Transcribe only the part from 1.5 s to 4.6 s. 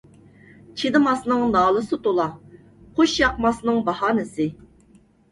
نالىسى تۇلا، خوش ياقماسنىڭ باھانىسى.